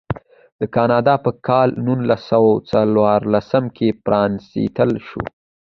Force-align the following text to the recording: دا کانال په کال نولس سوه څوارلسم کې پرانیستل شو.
دا 0.59 0.67
کانال 0.75 1.07
په 1.25 1.31
کال 1.47 1.69
نولس 1.85 2.21
سوه 2.31 2.51
څوارلسم 2.71 3.65
کې 3.75 3.87
پرانیستل 4.05 4.91
شو. 5.07 5.23